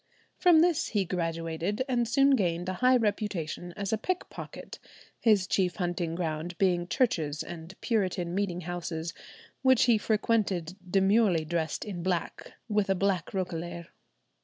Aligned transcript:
From 0.35 0.61
this 0.61 0.87
he 0.87 1.05
graduated, 1.05 1.83
and 1.87 2.07
soon 2.07 2.31
gained 2.31 2.67
a 2.67 2.73
high 2.81 2.97
reputation 2.97 3.71
as 3.77 3.93
a 3.93 3.99
pickpocket, 3.99 4.79
his 5.19 5.45
chief 5.45 5.75
hunting 5.75 6.15
ground 6.15 6.57
being 6.57 6.87
churches 6.87 7.43
and 7.43 7.79
Puritan 7.81 8.33
meeting 8.33 8.61
houses, 8.61 9.13
which 9.61 9.83
he 9.83 9.99
frequented 9.99 10.73
demurely 10.89 11.45
dressed 11.45 11.85
in 11.85 12.01
black 12.01 12.53
with 12.67 12.89
a 12.89 12.95
black 12.95 13.31
roquelaire. 13.31 13.89